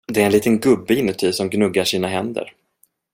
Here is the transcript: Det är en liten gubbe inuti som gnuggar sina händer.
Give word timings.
Det 0.07 0.21
är 0.21 0.25
en 0.25 0.31
liten 0.31 0.59
gubbe 0.59 0.95
inuti 0.95 1.33
som 1.33 1.49
gnuggar 1.49 1.83
sina 1.83 2.07
händer. 2.07 2.53